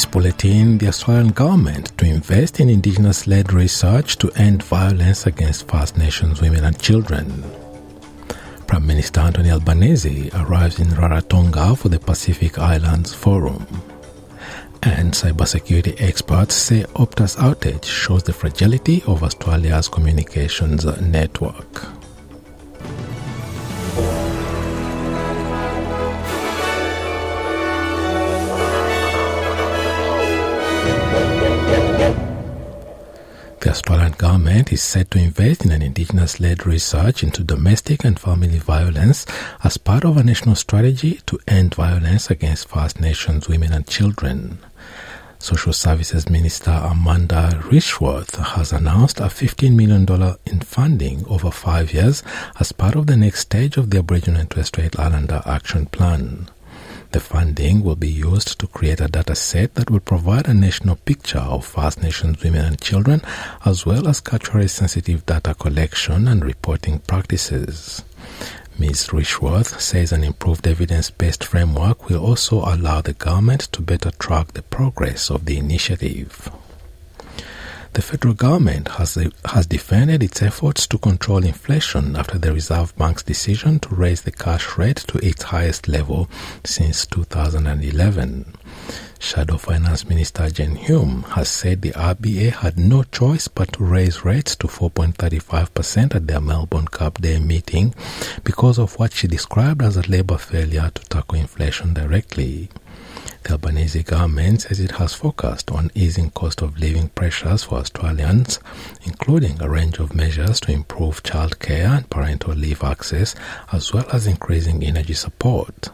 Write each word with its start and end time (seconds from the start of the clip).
This 0.00 0.06
bulletin, 0.06 0.78
the 0.78 0.88
Australian 0.88 1.28
government 1.28 1.92
to 1.98 2.06
invest 2.06 2.58
in 2.58 2.70
Indigenous 2.70 3.26
led 3.26 3.52
research 3.52 4.16
to 4.20 4.30
end 4.30 4.62
violence 4.62 5.26
against 5.26 5.68
First 5.68 5.98
Nations 5.98 6.40
women 6.40 6.64
and 6.64 6.80
children. 6.80 7.44
Prime 8.66 8.86
Minister 8.86 9.20
Anthony 9.20 9.50
Albanese 9.50 10.30
arrives 10.32 10.80
in 10.80 10.86
Rarotonga 10.86 11.76
for 11.76 11.90
the 11.90 11.98
Pacific 11.98 12.58
Islands 12.58 13.12
Forum. 13.12 13.66
And 14.82 15.12
cybersecurity 15.12 16.00
experts 16.00 16.54
say 16.54 16.84
Optus 16.94 17.36
outage 17.36 17.84
shows 17.84 18.22
the 18.22 18.32
fragility 18.32 19.02
of 19.06 19.22
Australia's 19.22 19.88
communications 19.88 20.86
network. 21.02 21.99
Government 34.20 34.70
is 34.70 34.82
set 34.82 35.10
to 35.10 35.18
invest 35.18 35.64
in 35.64 35.72
an 35.72 35.80
Indigenous 35.80 36.40
led 36.40 36.66
research 36.66 37.22
into 37.22 37.42
domestic 37.42 38.04
and 38.04 38.20
family 38.20 38.58
violence 38.58 39.24
as 39.64 39.78
part 39.78 40.04
of 40.04 40.18
a 40.18 40.22
national 40.22 40.56
strategy 40.56 41.22
to 41.24 41.38
end 41.48 41.74
violence 41.74 42.30
against 42.30 42.68
First 42.68 43.00
Nations 43.00 43.48
women 43.48 43.72
and 43.72 43.88
children. 43.88 44.58
Social 45.38 45.72
Services 45.72 46.28
Minister 46.28 46.70
Amanda 46.70 47.48
Rishworth 47.62 48.36
has 48.36 48.72
announced 48.72 49.20
a 49.20 49.30
$15 49.32 49.74
million 49.74 50.06
in 50.44 50.60
funding 50.60 51.24
over 51.26 51.50
five 51.50 51.94
years 51.94 52.22
as 52.58 52.72
part 52.72 52.96
of 52.96 53.06
the 53.06 53.16
next 53.16 53.40
stage 53.40 53.78
of 53.78 53.88
the 53.88 54.00
Aboriginal 54.00 54.42
and 54.42 54.50
Torres 54.50 54.66
Strait 54.66 55.00
Islander 55.00 55.40
Action 55.46 55.86
Plan. 55.86 56.46
The 57.12 57.18
funding 57.20 57.82
will 57.82 57.96
be 57.96 58.08
used 58.08 58.60
to 58.60 58.68
create 58.68 59.00
a 59.00 59.08
data 59.08 59.34
set 59.34 59.74
that 59.74 59.90
will 59.90 60.00
provide 60.00 60.46
a 60.46 60.54
national 60.54 60.94
picture 60.94 61.38
of 61.38 61.66
First 61.66 62.02
Nations 62.02 62.40
women 62.42 62.64
and 62.64 62.80
children, 62.80 63.20
as 63.64 63.84
well 63.84 64.06
as 64.06 64.20
culturally 64.20 64.68
sensitive 64.68 65.26
data 65.26 65.54
collection 65.54 66.28
and 66.28 66.44
reporting 66.44 67.00
practices. 67.00 68.04
Ms. 68.78 69.08
Rishworth 69.08 69.80
says 69.80 70.12
an 70.12 70.22
improved 70.22 70.66
evidence 70.66 71.10
based 71.10 71.42
framework 71.42 72.08
will 72.08 72.24
also 72.24 72.60
allow 72.60 73.00
the 73.00 73.12
government 73.12 73.62
to 73.72 73.82
better 73.82 74.12
track 74.12 74.52
the 74.52 74.62
progress 74.62 75.30
of 75.30 75.46
the 75.46 75.58
initiative. 75.58 76.48
The 77.92 78.02
federal 78.02 78.34
government 78.34 78.86
has, 78.88 79.18
has 79.44 79.66
defended 79.66 80.22
its 80.22 80.42
efforts 80.42 80.86
to 80.86 80.98
control 80.98 81.44
inflation 81.44 82.14
after 82.14 82.38
the 82.38 82.52
Reserve 82.52 82.96
Bank's 82.96 83.24
decision 83.24 83.80
to 83.80 83.94
raise 83.94 84.22
the 84.22 84.30
cash 84.30 84.78
rate 84.78 84.98
to 85.08 85.18
its 85.18 85.42
highest 85.42 85.88
level 85.88 86.30
since 86.64 87.04
2011. 87.06 88.54
Shadow 89.18 89.56
Finance 89.56 90.08
Minister 90.08 90.48
Jane 90.50 90.76
Hume 90.76 91.24
has 91.30 91.48
said 91.48 91.82
the 91.82 91.90
RBA 91.90 92.52
had 92.52 92.78
no 92.78 93.02
choice 93.02 93.48
but 93.48 93.72
to 93.72 93.84
raise 93.84 94.24
rates 94.24 94.54
to 94.56 94.68
4.35% 94.68 96.14
at 96.14 96.26
their 96.28 96.40
Melbourne 96.40 96.86
Cup 96.86 97.20
Day 97.20 97.40
meeting 97.40 97.92
because 98.44 98.78
of 98.78 98.98
what 99.00 99.12
she 99.12 99.26
described 99.26 99.82
as 99.82 99.96
a 99.96 100.08
Labor 100.08 100.38
failure 100.38 100.90
to 100.94 101.02
tackle 101.08 101.38
inflation 101.38 101.92
directly. 101.92 102.70
The 103.42 103.52
Albanese 103.52 104.02
government 104.02 104.62
says 104.62 104.80
it 104.80 104.92
has 104.92 105.14
focused 105.14 105.70
on 105.70 105.90
easing 105.94 106.30
cost 106.30 106.62
of 106.62 106.78
living 106.78 107.08
pressures 107.08 107.64
for 107.64 107.76
Australians, 107.76 108.60
including 109.04 109.60
a 109.60 109.68
range 109.68 109.98
of 109.98 110.14
measures 110.14 110.60
to 110.60 110.72
improve 110.72 111.22
childcare 111.22 111.96
and 111.96 112.10
parental 112.10 112.54
leave 112.54 112.84
access, 112.84 113.34
as 113.72 113.92
well 113.92 114.06
as 114.12 114.26
increasing 114.26 114.84
energy 114.84 115.14
support. 115.14 115.88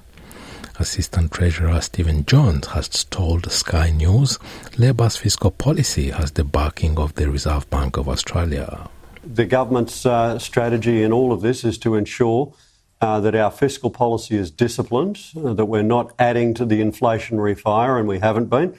Assistant 0.79 1.33
Treasurer 1.33 1.81
Stephen 1.81 2.27
Jones 2.27 2.67
has 2.69 2.89
told 3.05 3.51
Sky 3.51 3.91
News 3.91 4.39
Labor's 4.77 5.17
fiscal 5.17 5.51
policy 5.51 6.11
has 6.11 6.33
the 6.33 6.45
backing 6.45 6.99
of 6.99 7.15
the 7.15 7.31
Reserve 7.31 7.69
Bank 7.71 7.97
of 7.97 8.09
Australia. 8.09 8.91
The 9.25 9.47
government's 9.47 10.05
uh, 10.05 10.39
strategy 10.39 11.03
in 11.03 11.13
all 11.13 11.33
of 11.33 11.41
this 11.41 11.65
is 11.65 11.79
to 11.79 11.95
ensure 11.95 12.53
that 13.01 13.35
our 13.35 13.51
fiscal 13.51 13.91
policy 13.91 14.37
is 14.37 14.51
disciplined, 14.51 15.21
uh, 15.37 15.53
that 15.55 15.67
we're 15.67 15.83
not 15.83 16.13
adding 16.19 16.55
to 16.55 16.65
the 16.65 16.81
inflationary 16.81 17.59
fire, 17.59 17.99
and 17.99 18.09
we 18.09 18.19
haven't 18.19 18.47
been. 18.47 18.77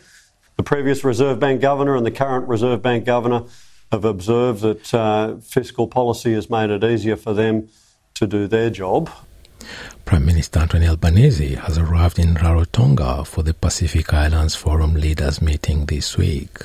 The 0.55 0.63
previous 0.63 1.03
Reserve 1.03 1.39
Bank 1.39 1.61
governor 1.61 1.95
and 1.95 2.05
the 2.05 2.11
current 2.11 2.47
Reserve 2.47 2.81
Bank 2.81 3.05
governor 3.05 3.43
have 3.91 4.03
observed 4.03 4.61
that 4.61 4.93
uh, 4.93 5.37
fiscal 5.37 5.87
policy 5.87 6.33
has 6.33 6.49
made 6.49 6.69
it 6.69 6.83
easier 6.83 7.15
for 7.15 7.33
them 7.33 7.69
to 8.15 8.27
do 8.27 8.47
their 8.47 8.69
job. 8.69 9.09
Prime 10.05 10.25
Minister 10.25 10.59
Anthony 10.59 10.87
Albanese 10.87 11.55
has 11.55 11.77
arrived 11.77 12.17
in 12.17 12.35
Rarotonga 12.35 13.25
for 13.27 13.43
the 13.43 13.53
Pacific 13.53 14.13
Islands 14.13 14.55
Forum 14.55 14.93
leaders 14.93 15.41
meeting 15.41 15.85
this 15.85 16.17
week. 16.17 16.57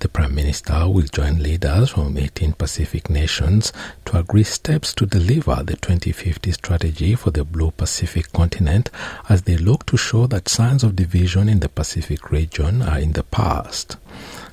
The 0.00 0.08
Prime 0.08 0.32
Minister 0.32 0.88
will 0.88 1.08
join 1.08 1.42
leaders 1.42 1.90
from 1.90 2.16
18 2.16 2.52
Pacific 2.52 3.10
nations 3.10 3.72
to 4.04 4.18
agree 4.18 4.44
steps 4.44 4.94
to 4.94 5.06
deliver 5.06 5.56
the 5.56 5.74
2050 5.74 6.52
strategy 6.52 7.16
for 7.16 7.32
the 7.32 7.42
Blue 7.44 7.72
Pacific 7.72 8.32
continent 8.32 8.90
as 9.28 9.42
they 9.42 9.56
look 9.56 9.86
to 9.86 9.96
show 9.96 10.28
that 10.28 10.48
signs 10.48 10.84
of 10.84 10.94
division 10.94 11.48
in 11.48 11.58
the 11.58 11.68
Pacific 11.68 12.30
region 12.30 12.80
are 12.80 13.00
in 13.00 13.10
the 13.12 13.24
past. 13.24 13.96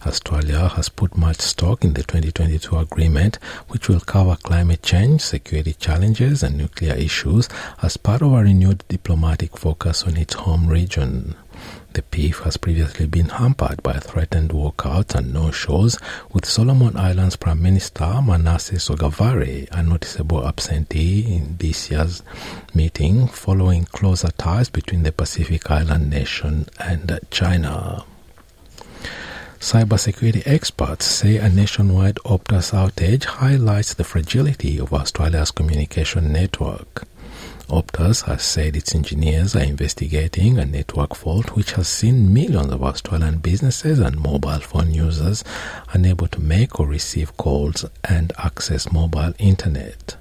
Australia 0.06 0.68
has 0.70 0.90
put 0.90 1.18
much 1.18 1.40
stock 1.40 1.84
in 1.84 1.94
the 1.94 2.04
2022 2.04 2.78
agreement, 2.78 3.40
which 3.70 3.90
will 3.90 4.00
cover 4.00 4.36
climate 4.36 4.84
change, 4.84 5.22
security 5.22 5.74
challenges, 5.74 6.44
and 6.44 6.58
nuclear 6.58 6.94
issues 6.94 7.50
as 7.82 7.98
part 7.98 8.22
of 8.22 8.34
a 8.34 8.44
renewed 8.44 8.84
diplomatic 8.88 9.58
focus 9.58 10.04
on 10.04 10.18
its 10.18 10.34
home 10.34 10.68
region. 10.68 11.36
The 11.94 12.02
PIF 12.02 12.44
has 12.44 12.58
previously 12.58 13.08
been 13.08 13.30
hampered 13.30 13.82
by 13.82 13.94
threatened 14.00 14.50
walkouts 14.50 15.16
and 15.16 15.34
no-shows, 15.34 15.98
with 16.34 16.46
Solomon 16.46 16.98
Islands 16.98 17.38
Prime 17.38 17.62
Minister 17.62 18.22
Manasseh 18.22 18.76
Sogavare 18.76 19.70
a 19.72 19.82
noticeable 19.82 20.46
absentee 20.46 21.22
in 21.34 21.56
this 21.58 21.90
year's 21.90 22.22
meeting 22.74 23.28
following 23.28 23.86
closer 23.86 24.32
ties 24.32 24.70
between 24.70 25.04
the 25.04 25.14
Pacific 25.14 25.72
Island 25.72 26.10
nation 26.10 26.68
and 26.80 27.18
China. 27.32 28.04
Cybersecurity 29.66 30.44
experts 30.46 31.08
say 31.08 31.38
a 31.38 31.50
nationwide 31.50 32.18
Optus 32.18 32.72
outage 32.72 33.24
highlights 33.24 33.96
the 33.96 34.04
fragility 34.04 34.80
of 34.80 34.94
Australia's 34.94 35.50
communication 35.50 36.32
network. 36.32 37.08
Optus 37.68 38.26
has 38.26 38.44
said 38.44 38.76
its 38.76 38.94
engineers 38.94 39.56
are 39.56 39.64
investigating 39.64 40.60
a 40.60 40.66
network 40.66 41.16
fault 41.16 41.56
which 41.56 41.72
has 41.72 41.88
seen 41.88 42.32
millions 42.32 42.72
of 42.72 42.84
Australian 42.84 43.40
businesses 43.40 43.98
and 43.98 44.20
mobile 44.20 44.60
phone 44.60 44.94
users 44.94 45.44
unable 45.94 46.28
to 46.28 46.40
make 46.40 46.80
or 46.80 46.86
receive 46.86 47.36
calls 47.36 47.86
and 48.08 48.34
access 48.38 48.92
mobile 48.92 49.34
internet. 49.40 50.16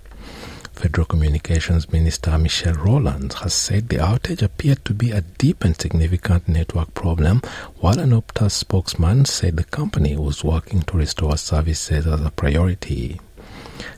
Federal 0.74 1.06
Communications 1.06 1.90
Minister 1.92 2.36
Michelle 2.36 2.74
Rowland 2.74 3.32
has 3.34 3.54
said 3.54 3.88
the 3.88 3.96
outage 3.96 4.42
appeared 4.42 4.84
to 4.84 4.92
be 4.92 5.12
a 5.12 5.20
deep 5.20 5.64
and 5.64 5.80
significant 5.80 6.48
network 6.48 6.92
problem, 6.94 7.40
while 7.76 7.98
an 7.98 8.10
Optus 8.10 8.50
spokesman 8.50 9.24
said 9.24 9.56
the 9.56 9.64
company 9.64 10.16
was 10.16 10.44
working 10.44 10.82
to 10.82 10.96
restore 10.96 11.36
services 11.36 12.06
as 12.06 12.20
a 12.20 12.30
priority. 12.30 13.20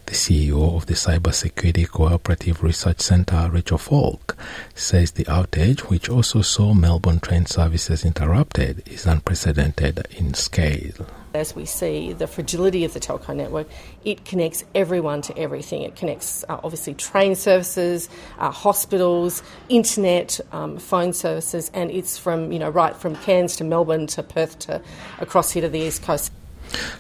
The 0.06 0.14
CEO 0.14 0.76
of 0.76 0.86
the 0.86 0.94
Cybersecurity 0.94 1.88
Cooperative 1.88 2.62
Research 2.62 3.00
Centre, 3.00 3.48
Rachel 3.50 3.78
Falk, 3.78 4.36
says 4.74 5.12
the 5.12 5.24
outage, 5.24 5.80
which 5.80 6.08
also 6.08 6.42
saw 6.42 6.74
Melbourne 6.74 7.20
train 7.20 7.46
services 7.46 8.04
interrupted, 8.04 8.86
is 8.86 9.06
unprecedented 9.06 10.06
in 10.10 10.34
scale. 10.34 11.06
As 11.36 11.54
we 11.54 11.66
see 11.66 12.14
the 12.14 12.26
fragility 12.26 12.86
of 12.86 12.94
the 12.94 13.00
telco 13.00 13.36
network, 13.36 13.68
it 14.06 14.24
connects 14.24 14.64
everyone 14.74 15.20
to 15.22 15.36
everything. 15.36 15.82
It 15.82 15.94
connects 15.94 16.44
uh, 16.48 16.58
obviously 16.64 16.94
train 16.94 17.34
services, 17.34 18.08
uh, 18.38 18.50
hospitals, 18.50 19.42
internet, 19.68 20.40
um, 20.52 20.78
phone 20.78 21.12
services, 21.12 21.70
and 21.74 21.90
it's 21.90 22.16
from 22.16 22.52
you 22.52 22.58
know 22.58 22.70
right 22.70 22.96
from 22.96 23.16
Cairns 23.16 23.54
to 23.56 23.64
Melbourne 23.64 24.06
to 24.08 24.22
Perth 24.22 24.58
to 24.60 24.80
across 25.20 25.50
here 25.50 25.60
to 25.60 25.68
the 25.68 25.80
east 25.80 26.02
coast. 26.02 26.32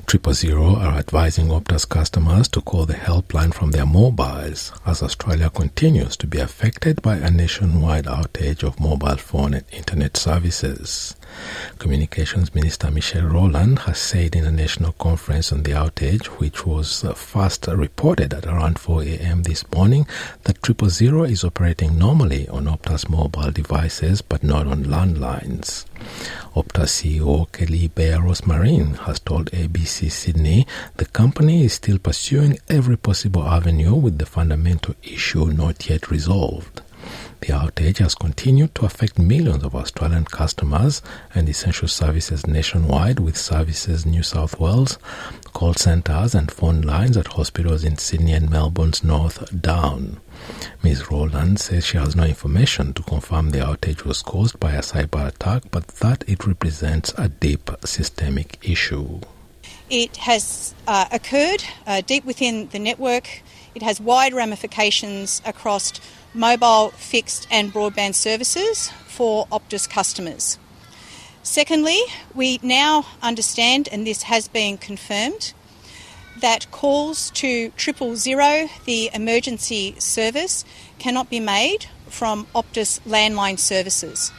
Triple 0.06 0.34
Zero 0.34 0.76
are 0.76 0.98
advising 0.98 1.48
Optus 1.48 1.88
customers 1.88 2.46
to 2.48 2.60
call 2.60 2.86
the 2.86 2.94
helpline 2.94 3.52
from 3.52 3.70
their 3.70 3.86
mobiles 3.86 4.70
as 4.84 5.02
Australia 5.02 5.50
continues 5.50 6.16
to 6.18 6.26
be 6.26 6.38
affected 6.38 7.02
by 7.02 7.16
a 7.16 7.30
nationwide 7.30 8.04
outage 8.04 8.62
of 8.62 8.78
mobile 8.78 9.16
phone 9.16 9.54
and 9.54 9.64
internet 9.72 10.16
services. 10.16 11.16
Communications 11.78 12.54
Minister 12.54 12.90
Michelle 12.90 13.26
Rowland 13.26 13.80
has 13.80 13.98
said 13.98 14.34
in 14.34 14.44
a 14.44 14.50
national 14.50 14.92
conference 14.92 15.52
on 15.52 15.62
the 15.62 15.72
outage, 15.72 16.26
which 16.38 16.66
was 16.66 17.04
uh, 17.04 17.12
first 17.14 17.66
reported 17.66 18.32
at 18.32 18.46
around 18.46 18.78
4 18.78 19.02
a.m. 19.02 19.42
this 19.42 19.70
morning, 19.72 20.06
that 20.44 20.62
Triple 20.62 20.88
Zero 20.88 21.24
is 21.24 21.44
operating 21.44 21.98
normally 21.98 22.48
on 22.48 22.64
Optus 22.64 23.08
mobile 23.08 23.50
devices 23.50 24.22
but 24.22 24.42
not 24.42 24.66
on 24.66 24.84
landlines. 24.84 25.84
Optus 26.54 26.90
CEO 27.02 27.50
Kelly 27.52 27.88
Bayer 27.88 28.18
Rosmarin 28.18 28.96
has 29.00 29.20
told 29.20 29.50
ABC 29.50 30.10
Sydney 30.10 30.66
the 30.96 31.04
company 31.04 31.64
is 31.64 31.74
still 31.74 31.98
pursuing 31.98 32.58
every 32.68 32.96
possible 32.96 33.44
avenue 33.44 33.94
with 33.94 34.18
the 34.18 34.26
fundamental 34.26 34.94
issue 35.02 35.46
not 35.46 35.88
yet 35.88 36.10
resolved. 36.10 36.80
The 37.46 37.52
outage 37.52 37.98
has 37.98 38.16
continued 38.16 38.74
to 38.74 38.86
affect 38.86 39.20
millions 39.20 39.62
of 39.62 39.76
Australian 39.76 40.24
customers 40.24 41.00
and 41.32 41.48
essential 41.48 41.86
services 41.86 42.44
nationwide, 42.44 43.20
with 43.20 43.36
services 43.36 44.04
New 44.04 44.24
South 44.24 44.58
Wales, 44.58 44.98
call 45.52 45.74
centres, 45.74 46.34
and 46.34 46.50
phone 46.50 46.80
lines 46.80 47.16
at 47.16 47.28
hospitals 47.28 47.84
in 47.84 47.98
Sydney 47.98 48.32
and 48.32 48.50
Melbourne's 48.50 49.04
north 49.04 49.62
down. 49.62 50.18
Ms. 50.82 51.08
Rowland 51.08 51.60
says 51.60 51.86
she 51.86 51.98
has 51.98 52.16
no 52.16 52.24
information 52.24 52.92
to 52.94 53.02
confirm 53.04 53.50
the 53.50 53.60
outage 53.60 54.04
was 54.04 54.22
caused 54.22 54.58
by 54.58 54.72
a 54.72 54.80
cyber 54.80 55.28
attack, 55.28 55.62
but 55.70 55.86
that 55.86 56.24
it 56.26 56.48
represents 56.48 57.14
a 57.16 57.28
deep 57.28 57.70
systemic 57.84 58.58
issue. 58.68 59.20
It 59.88 60.16
has 60.16 60.74
uh, 60.88 61.06
occurred 61.12 61.62
uh, 61.86 62.00
deep 62.00 62.24
within 62.24 62.66
the 62.70 62.80
network. 62.80 63.28
It 63.76 63.82
has 63.82 64.00
wide 64.00 64.32
ramifications 64.32 65.42
across 65.44 65.92
mobile, 66.32 66.92
fixed, 66.96 67.46
and 67.50 67.70
broadband 67.70 68.14
services 68.14 68.90
for 69.06 69.46
Optus 69.48 69.86
customers. 69.86 70.58
Secondly, 71.42 72.00
we 72.34 72.58
now 72.62 73.04
understand, 73.20 73.86
and 73.92 74.06
this 74.06 74.22
has 74.22 74.48
been 74.48 74.78
confirmed, 74.78 75.52
that 76.40 76.70
calls 76.70 77.30
to 77.32 77.68
triple 77.76 78.16
zero, 78.16 78.70
the 78.86 79.10
emergency 79.12 79.94
service, 79.98 80.64
cannot 80.98 81.28
be 81.28 81.38
made 81.38 81.84
from 82.08 82.46
Optus 82.54 82.98
landline 83.00 83.58
services. 83.58 84.32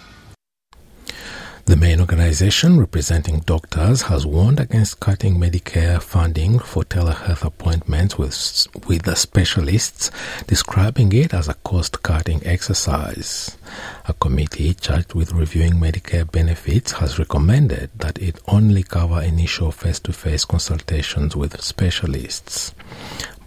The 1.68 1.76
main 1.76 2.00
organization 2.00 2.80
representing 2.80 3.42
doctors 3.42 4.04
has 4.04 4.26
warned 4.26 4.62
against 4.62 5.02
cutting 5.02 5.38
Medicare 5.38 6.02
funding 6.02 6.60
for 6.60 6.86
telehealth 6.86 7.44
appointments 7.44 8.18
with, 8.18 8.68
with 8.88 9.02
the 9.02 9.18
specialists, 9.18 10.10
describing 10.48 11.12
it 11.12 11.34
as 11.34 11.50
a 11.50 11.56
cost 11.56 12.02
cutting 12.04 12.42
exercise. 12.48 13.58
A 14.06 14.14
committee 14.14 14.76
charged 14.76 15.14
with 15.14 15.34
reviewing 15.34 15.74
Medicare 15.74 16.32
benefits 16.32 16.94
has 16.94 17.20
recommended 17.20 17.90
that 17.98 18.18
it 18.18 18.40
only 18.48 18.84
cover 18.84 19.22
initial 19.22 19.74
face 19.74 20.00
to 20.00 20.14
face 20.14 20.46
consultations 20.46 21.36
with 21.36 21.62
specialists. 21.62 22.74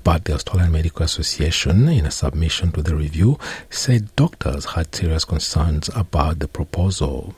But 0.04 0.26
the 0.26 0.34
Australian 0.34 0.72
Medical 0.72 1.04
Association, 1.04 1.88
in 1.88 2.04
a 2.04 2.10
submission 2.10 2.70
to 2.72 2.82
the 2.82 2.96
review, 2.96 3.38
said 3.70 4.14
doctors 4.14 4.66
had 4.66 4.94
serious 4.94 5.24
concerns 5.24 5.88
about 5.96 6.40
the 6.40 6.48
proposal. 6.48 7.34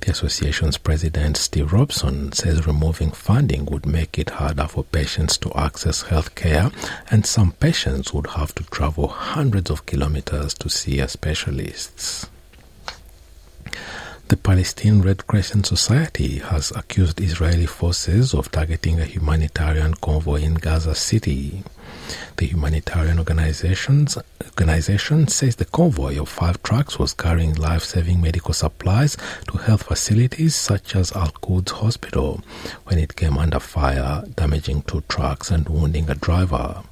The 0.00 0.12
association's 0.12 0.78
president, 0.78 1.36
Steve 1.36 1.72
Robson, 1.72 2.32
says 2.32 2.66
removing 2.66 3.10
funding 3.10 3.66
would 3.66 3.84
make 3.84 4.18
it 4.18 4.30
harder 4.30 4.66
for 4.66 4.84
patients 4.84 5.36
to 5.38 5.52
access 5.54 6.02
health 6.02 6.34
care, 6.34 6.70
and 7.10 7.26
some 7.26 7.52
patients 7.52 8.14
would 8.14 8.28
have 8.28 8.54
to 8.54 8.64
travel 8.64 9.08
hundreds 9.08 9.70
of 9.70 9.86
kilometers 9.86 10.54
to 10.54 10.70
see 10.70 11.00
a 11.00 11.08
specialist. 11.08 12.30
The 14.28 14.36
Palestine 14.36 15.00
Red 15.00 15.26
Crescent 15.26 15.66
Society 15.66 16.38
has 16.38 16.70
accused 16.72 17.20
Israeli 17.20 17.66
forces 17.66 18.34
of 18.34 18.50
targeting 18.50 19.00
a 19.00 19.04
humanitarian 19.04 19.94
convoy 19.94 20.42
in 20.42 20.54
Gaza 20.54 20.94
City. 20.94 21.64
The 22.36 22.46
humanitarian 22.46 23.18
organizations, 23.18 24.16
organization 24.44 25.28
says 25.28 25.56
the 25.56 25.64
convoy 25.64 26.20
of 26.20 26.28
five 26.28 26.62
trucks 26.62 26.98
was 26.98 27.14
carrying 27.14 27.54
life 27.54 27.84
saving 27.84 28.20
medical 28.20 28.54
supplies 28.54 29.16
to 29.48 29.58
health 29.58 29.84
facilities 29.84 30.54
such 30.54 30.96
as 30.96 31.12
Al 31.12 31.30
Quds 31.30 31.72
Hospital 31.72 32.42
when 32.84 32.98
it 32.98 33.16
came 33.16 33.38
under 33.38 33.60
fire, 33.60 34.24
damaging 34.34 34.82
two 34.82 35.02
trucks 35.08 35.50
and 35.50 35.68
wounding 35.68 36.08
a 36.10 36.14
driver. 36.14 36.82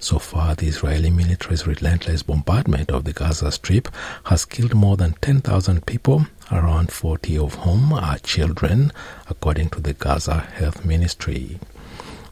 So 0.00 0.18
far, 0.18 0.54
the 0.54 0.66
Israeli 0.68 1.10
military's 1.10 1.66
relentless 1.66 2.22
bombardment 2.22 2.90
of 2.90 3.04
the 3.04 3.12
Gaza 3.12 3.50
Strip 3.50 3.88
has 4.24 4.44
killed 4.44 4.74
more 4.74 4.96
than 4.96 5.14
10,000 5.22 5.86
people, 5.86 6.26
around 6.52 6.92
40 6.92 7.36
of 7.38 7.54
whom 7.54 7.92
are 7.92 8.18
children, 8.18 8.92
according 9.28 9.70
to 9.70 9.80
the 9.80 9.94
Gaza 9.94 10.38
Health 10.40 10.84
Ministry. 10.84 11.58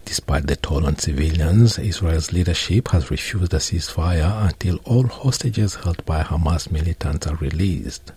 Despite 0.06 0.46
the 0.46 0.54
toll 0.54 0.86
on 0.86 0.96
civilians, 0.96 1.78
Israel's 1.80 2.32
leadership 2.32 2.88
has 2.88 3.10
refused 3.10 3.52
a 3.52 3.58
ceasefire 3.58 4.48
until 4.48 4.76
all 4.84 5.06
hostages 5.08 5.74
held 5.74 6.02
by 6.06 6.22
Hamas 6.22 6.70
militants 6.70 7.26
are 7.26 7.34
released. 7.36 8.12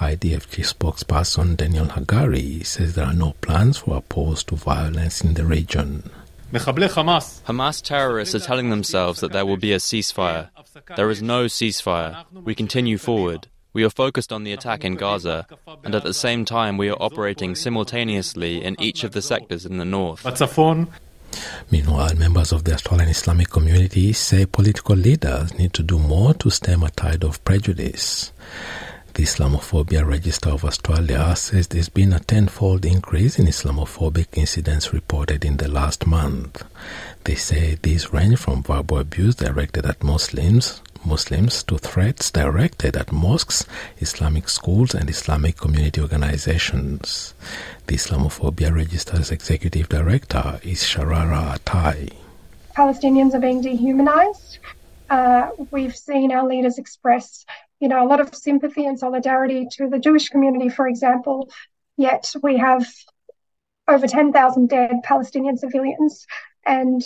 IDF 0.00 0.50
chief 0.50 0.66
spokesperson 0.66 1.56
Daniel 1.56 1.86
Hagari 1.86 2.66
says 2.66 2.94
there 2.94 3.06
are 3.06 3.14
no 3.14 3.34
plans 3.40 3.78
for 3.78 3.96
a 3.96 4.00
pause 4.00 4.42
to 4.44 4.56
violence 4.56 5.22
in 5.22 5.34
the 5.34 5.44
region. 5.44 6.10
Hamas 6.52 7.80
terrorists 7.82 8.34
are 8.34 8.40
telling 8.40 8.70
themselves 8.70 9.20
that 9.20 9.32
there 9.32 9.46
will 9.46 9.56
be 9.56 9.72
a 9.72 9.78
ceasefire. 9.78 10.50
There 10.96 11.10
is 11.10 11.22
no 11.22 11.44
ceasefire. 11.44 12.24
We 12.32 12.56
continue 12.56 12.98
forward. 12.98 13.46
We 13.78 13.84
are 13.84 13.90
focused 13.90 14.32
on 14.32 14.42
the 14.42 14.52
attack 14.54 14.84
in 14.84 14.96
Gaza, 14.96 15.46
and 15.84 15.94
at 15.94 16.02
the 16.02 16.12
same 16.12 16.44
time, 16.44 16.78
we 16.78 16.90
are 16.90 16.96
operating 16.98 17.54
simultaneously 17.54 18.60
in 18.64 18.74
each 18.80 19.04
of 19.04 19.12
the 19.12 19.22
sectors 19.22 19.64
in 19.64 19.78
the 19.78 19.84
north. 19.84 20.26
Meanwhile, 21.70 22.14
members 22.16 22.50
of 22.50 22.64
the 22.64 22.74
Australian 22.74 23.08
Islamic 23.08 23.50
community 23.50 24.12
say 24.12 24.46
political 24.46 24.96
leaders 24.96 25.56
need 25.56 25.74
to 25.74 25.84
do 25.84 25.96
more 25.96 26.34
to 26.34 26.50
stem 26.50 26.82
a 26.82 26.90
tide 26.90 27.22
of 27.22 27.44
prejudice. 27.44 28.32
The 29.14 29.22
Islamophobia 29.22 30.04
Register 30.04 30.50
of 30.50 30.64
Australia 30.64 31.36
says 31.36 31.68
there's 31.68 31.88
been 31.88 32.12
a 32.12 32.18
tenfold 32.18 32.84
increase 32.84 33.38
in 33.38 33.46
Islamophobic 33.46 34.36
incidents 34.36 34.92
reported 34.92 35.44
in 35.44 35.58
the 35.58 35.68
last 35.68 36.04
month. 36.04 36.64
They 37.22 37.36
say 37.36 37.78
these 37.82 38.12
range 38.12 38.38
from 38.38 38.64
verbal 38.64 38.98
abuse 38.98 39.36
directed 39.36 39.86
at 39.86 40.02
Muslims, 40.02 40.82
Muslims 41.04 41.62
to 41.64 41.78
threats 41.78 42.30
directed 42.30 42.96
at 42.96 43.12
mosques, 43.12 43.64
Islamic 43.98 44.48
schools, 44.48 44.94
and 44.94 45.08
Islamic 45.08 45.56
community 45.56 46.00
organizations. 46.00 47.34
The 47.86 47.96
Islamophobia 47.96 48.74
Register's 48.74 49.30
executive 49.30 49.88
director 49.88 50.60
is 50.62 50.82
Sharara 50.82 51.58
Attai. 51.58 52.12
Palestinians 52.76 53.34
are 53.34 53.40
being 53.40 53.60
dehumanized. 53.60 54.58
Uh, 55.10 55.50
we've 55.70 55.96
seen 55.96 56.32
our 56.32 56.46
leaders 56.46 56.78
express, 56.78 57.44
you 57.80 57.88
know, 57.88 58.04
a 58.04 58.08
lot 58.08 58.20
of 58.20 58.34
sympathy 58.34 58.84
and 58.86 58.98
solidarity 58.98 59.66
to 59.72 59.88
the 59.88 59.98
Jewish 59.98 60.28
community, 60.28 60.68
for 60.68 60.86
example. 60.86 61.50
Yet 61.96 62.32
we 62.42 62.58
have 62.58 62.86
over 63.88 64.06
10,000 64.06 64.68
dead 64.68 64.96
Palestinian 65.02 65.56
civilians, 65.56 66.26
and 66.64 67.02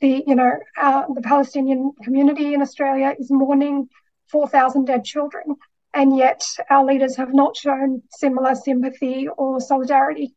the 0.00 0.22
you 0.26 0.34
know 0.34 0.52
uh, 0.80 1.04
the 1.14 1.22
Palestinian 1.22 1.92
community 2.02 2.54
in 2.54 2.62
Australia 2.62 3.14
is 3.18 3.30
mourning 3.30 3.88
4,000 4.30 4.84
dead 4.84 5.04
children, 5.04 5.56
and 5.94 6.16
yet 6.16 6.44
our 6.70 6.84
leaders 6.84 7.16
have 7.16 7.32
not 7.32 7.56
shown 7.56 8.02
similar 8.10 8.54
sympathy 8.54 9.28
or 9.28 9.60
solidarity. 9.60 10.34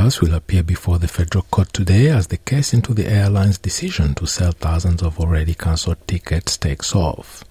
Qantas 0.00 0.22
will 0.22 0.34
appear 0.34 0.62
before 0.62 0.98
the 0.98 1.06
federal 1.06 1.44
court 1.50 1.74
today 1.74 2.08
as 2.08 2.28
the 2.28 2.38
case 2.38 2.72
into 2.72 2.94
the 2.94 3.06
airline's 3.06 3.58
decision 3.58 4.14
to 4.14 4.26
sell 4.26 4.52
thousands 4.52 5.02
of 5.02 5.20
already 5.20 5.52
cancelled 5.52 5.98
tickets 6.08 6.56
takes 6.56 6.94
off. 6.94 7.44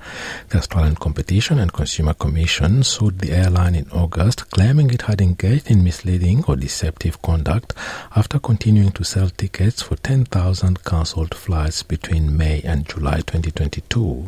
The 0.50 0.58
Australian 0.58 0.96
Competition 0.96 1.60
and 1.60 1.72
Consumer 1.72 2.15
Commission 2.15 2.82
sued 2.82 3.20
the 3.20 3.34
airline 3.34 3.75
in 3.75 3.88
August, 3.91 4.50
claiming 4.50 4.89
it 4.89 5.03
had 5.03 5.22
engaged 5.22 5.70
in 5.70 5.84
misleading 5.84 6.44
or 6.48 6.56
deceptive 6.56 7.22
conduct 7.22 7.75
after 8.15 8.39
continuing 8.39 8.94
to 8.94 9.03
sell 9.03 9.29
tickets 9.29 9.84
for 9.84 9.96
10,000 9.98 10.84
cancelled 10.84 11.36
flights 11.36 11.84
between 11.84 12.36
May 12.36 12.62
and 12.63 12.89
July 12.89 13.18
2022. 13.18 14.25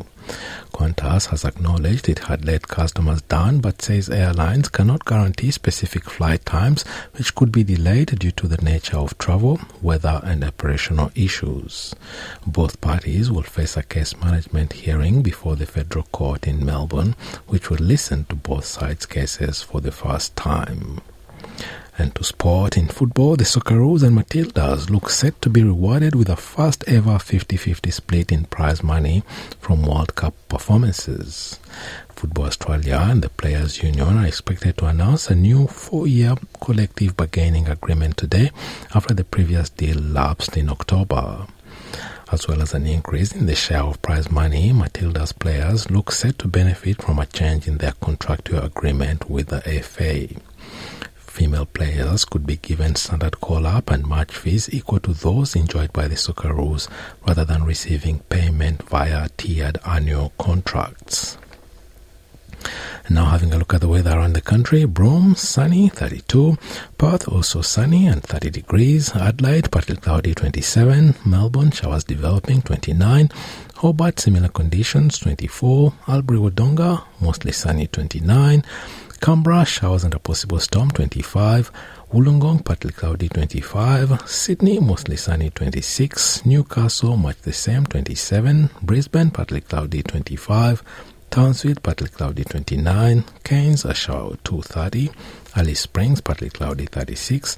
Qantas 0.72 1.26
has 1.26 1.44
acknowledged 1.44 2.08
it 2.08 2.20
had 2.20 2.44
let 2.44 2.68
customers 2.68 3.22
down 3.22 3.60
but 3.60 3.82
says 3.82 4.08
airlines 4.08 4.68
cannot 4.68 5.04
guarantee 5.04 5.50
specific 5.50 6.04
flight 6.04 6.44
times 6.44 6.84
which 7.16 7.34
could 7.34 7.52
be 7.52 7.62
delayed 7.64 8.18
due 8.18 8.30
to 8.32 8.48
the 8.48 8.62
nature 8.62 8.96
of 8.96 9.16
travel, 9.18 9.60
weather 9.80 10.20
and 10.24 10.42
operational 10.42 11.10
issues. 11.14 11.94
Both 12.46 12.80
parties 12.80 13.30
will 13.30 13.42
face 13.42 13.76
a 13.76 13.82
case 13.82 14.16
management 14.16 14.72
hearing 14.72 15.22
before 15.22 15.56
the 15.56 15.66
federal 15.66 16.04
court 16.04 16.46
in 16.46 16.64
Melbourne 16.64 17.14
which 17.46 17.70
will 17.70 17.78
listen 17.78 18.24
to 18.26 18.34
both 18.34 18.64
sides' 18.64 19.06
cases 19.06 19.62
for 19.62 19.80
the 19.80 19.92
first 19.92 20.34
time. 20.36 21.00
And 21.98 22.14
to 22.14 22.24
sport 22.24 22.78
in 22.78 22.88
football, 22.88 23.36
the 23.36 23.44
Socceroos 23.44 24.02
and 24.02 24.16
Matildas 24.16 24.88
look 24.88 25.10
set 25.10 25.40
to 25.42 25.50
be 25.50 25.62
rewarded 25.62 26.14
with 26.14 26.30
a 26.30 26.36
first 26.36 26.84
ever 26.86 27.12
50-50 27.12 27.92
split 27.92 28.32
in 28.32 28.46
prize 28.46 28.82
money 28.82 29.22
from 29.60 29.82
World 29.82 30.14
Cup 30.14 30.34
performances. 30.48 31.60
Football 32.08 32.46
Australia 32.46 32.98
and 33.02 33.20
the 33.20 33.28
Players 33.28 33.82
Union 33.82 34.16
are 34.16 34.26
expected 34.26 34.78
to 34.78 34.86
announce 34.86 35.28
a 35.28 35.34
new 35.34 35.66
four-year 35.66 36.36
collective 36.60 37.14
bargaining 37.16 37.68
agreement 37.68 38.16
today 38.16 38.50
after 38.94 39.12
the 39.12 39.24
previous 39.24 39.68
deal 39.68 39.98
lapsed 39.98 40.56
in 40.56 40.70
October. 40.70 41.46
As 42.32 42.48
well 42.48 42.62
as 42.62 42.72
an 42.72 42.86
increase 42.86 43.32
in 43.32 43.44
the 43.44 43.54
share 43.54 43.82
of 43.82 44.00
prize 44.00 44.30
money, 44.30 44.72
Matilda's 44.72 45.32
players 45.32 45.90
look 45.90 46.10
set 46.10 46.38
to 46.38 46.48
benefit 46.48 47.02
from 47.02 47.18
a 47.18 47.26
change 47.26 47.68
in 47.68 47.76
their 47.76 47.92
contractual 48.00 48.60
agreement 48.60 49.28
with 49.28 49.48
the 49.48 49.60
FA. 49.82 50.28
Female 51.32 51.64
players 51.64 52.26
could 52.26 52.46
be 52.46 52.56
given 52.56 52.94
standard 52.94 53.40
call-up 53.40 53.90
and 53.90 54.06
match 54.06 54.36
fees 54.36 54.68
equal 54.70 55.00
to 55.00 55.14
those 55.14 55.56
enjoyed 55.56 55.90
by 55.90 56.06
the 56.06 56.14
Socceroos 56.14 56.88
rather 57.26 57.42
than 57.42 57.64
receiving 57.64 58.18
payment 58.28 58.82
via 58.82 59.30
tiered 59.38 59.78
annual 59.86 60.34
contracts. 60.38 61.38
Now 63.08 63.24
having 63.24 63.52
a 63.54 63.56
look 63.56 63.72
at 63.72 63.80
the 63.80 63.88
weather 63.88 64.10
around 64.10 64.34
the 64.34 64.42
country, 64.42 64.84
Broome, 64.84 65.34
sunny, 65.34 65.88
32. 65.88 66.58
Perth, 66.98 67.26
also 67.28 67.62
sunny 67.62 68.06
and 68.06 68.22
30 68.22 68.50
degrees. 68.50 69.16
Adelaide, 69.16 69.70
partly 69.70 69.96
cloudy, 69.96 70.34
27. 70.34 71.14
Melbourne, 71.24 71.70
showers 71.70 72.04
developing, 72.04 72.60
29. 72.60 73.30
Hobart, 73.76 74.20
similar 74.20 74.48
conditions, 74.48 75.18
24. 75.18 75.94
Albury 76.06 76.38
Wodonga, 76.38 77.04
mostly 77.20 77.52
sunny, 77.52 77.86
29. 77.86 78.62
Canberra, 79.22 79.64
showers 79.64 80.02
and 80.02 80.14
a 80.14 80.18
possible 80.18 80.58
storm, 80.58 80.90
25. 80.90 81.70
Wollongong, 82.12 82.64
partly 82.64 82.90
cloudy, 82.90 83.28
25. 83.28 84.28
Sydney, 84.28 84.80
mostly 84.80 85.14
sunny, 85.16 85.48
26. 85.48 86.44
Newcastle, 86.44 87.16
much 87.16 87.40
the 87.42 87.52
same, 87.52 87.86
27. 87.86 88.68
Brisbane, 88.82 89.30
partly 89.30 89.60
cloudy, 89.60 90.02
25. 90.02 90.82
Townsville, 91.30 91.76
partly 91.80 92.08
cloudy 92.08 92.42
29. 92.42 93.22
Cairns, 93.44 93.84
a 93.84 93.94
shower 93.94 94.34
230. 94.42 95.12
Alice 95.54 95.78
Springs, 95.78 96.20
partly 96.20 96.50
cloudy 96.50 96.86
36. 96.86 97.56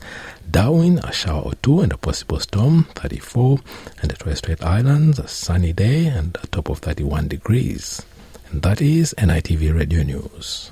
Darwin, 0.50 0.98
a 0.98 1.12
shower 1.12 1.40
or 1.40 1.54
two 1.62 1.80
and 1.80 1.92
a 1.92 1.96
possible 1.96 2.40
storm 2.40 2.84
34. 2.94 3.58
And 4.02 4.10
the 4.10 4.16
Torres 4.16 4.36
Strait 4.36 4.62
Islands, 4.62 5.18
a 5.18 5.26
sunny 5.26 5.72
day 5.72 6.08
and 6.08 6.36
a 6.42 6.46
top 6.48 6.68
of 6.68 6.80
31 6.80 7.28
degrees. 7.28 8.02
And 8.50 8.60
that 8.60 8.82
is 8.82 9.14
NITV 9.16 9.74
Radio 9.74 10.02
News. 10.02 10.70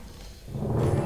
Yeah. 0.55 1.02